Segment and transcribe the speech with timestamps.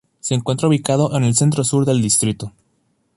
[0.19, 2.53] Se encuentra ubicado en el centro-sur del distrito.